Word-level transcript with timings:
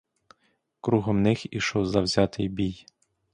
Кругом 0.81 1.21
них 1.21 1.53
ішов 1.53 1.85
завзятий 1.85 2.49
бій. 2.49 2.85